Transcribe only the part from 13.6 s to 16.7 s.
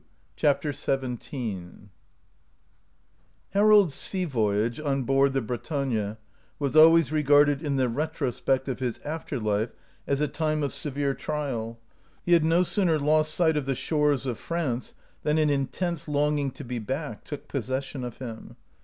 the shores of France than an intense longing to